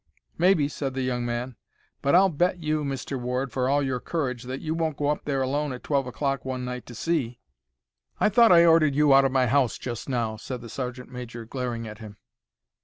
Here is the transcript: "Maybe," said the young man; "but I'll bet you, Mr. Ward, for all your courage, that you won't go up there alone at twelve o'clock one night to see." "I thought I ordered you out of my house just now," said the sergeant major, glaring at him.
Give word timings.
"Maybe," 0.35 0.67
said 0.67 0.95
the 0.95 1.03
young 1.03 1.27
man; 1.27 1.57
"but 2.01 2.15
I'll 2.15 2.29
bet 2.29 2.57
you, 2.57 2.83
Mr. 2.83 3.19
Ward, 3.21 3.51
for 3.51 3.69
all 3.69 3.83
your 3.83 3.99
courage, 3.99 4.41
that 4.45 4.59
you 4.59 4.73
won't 4.73 4.97
go 4.97 5.09
up 5.09 5.25
there 5.25 5.43
alone 5.43 5.71
at 5.73 5.83
twelve 5.83 6.07
o'clock 6.07 6.43
one 6.43 6.65
night 6.65 6.87
to 6.87 6.95
see." 6.95 7.37
"I 8.19 8.27
thought 8.29 8.51
I 8.51 8.65
ordered 8.65 8.95
you 8.95 9.13
out 9.13 9.25
of 9.25 9.31
my 9.31 9.45
house 9.45 9.77
just 9.77 10.09
now," 10.09 10.37
said 10.37 10.61
the 10.61 10.69
sergeant 10.69 11.11
major, 11.11 11.45
glaring 11.45 11.87
at 11.87 11.99
him. 11.99 12.17